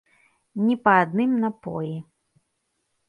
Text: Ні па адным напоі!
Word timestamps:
Ні 0.63 0.77
па 0.87 0.95
адным 1.01 1.31
напоі! 1.45 1.95